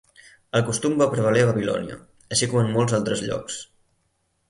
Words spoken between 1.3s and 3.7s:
a Babilònia, així com en molts altres llocs.